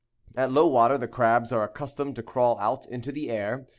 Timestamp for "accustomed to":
1.63-2.23